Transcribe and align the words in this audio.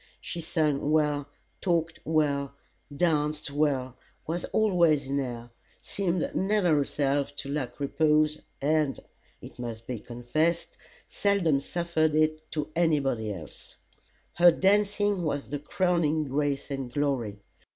She 0.19 0.41
sung 0.41 0.89
well, 0.89 1.27
talked 1.61 1.99
well, 2.03 2.55
danced 2.97 3.51
well 3.51 3.95
was 4.25 4.45
always 4.45 5.05
in 5.05 5.19
air 5.19 5.51
seemed 5.79 6.27
never 6.33 6.73
herself 6.77 7.35
to 7.35 7.49
lack 7.51 7.79
repose, 7.79 8.41
and, 8.59 8.99
it 9.43 9.59
must 9.59 9.85
be 9.85 9.99
confessed, 9.99 10.75
seldom 11.07 11.59
suffered 11.59 12.15
it 12.15 12.49
to 12.51 12.71
any 12.75 12.99
body 12.99 13.31
else. 13.31 13.77
Her 14.33 14.49
dancing 14.51 15.21
was 15.21 15.51
the 15.51 15.59
crowning 15.59 16.23
grace 16.23 16.71
and 16.71 16.91
glory. 16.91 17.37